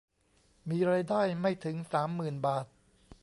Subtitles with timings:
[0.69, 2.65] มีรายได้ไม่ถึง สามหมื่น บาท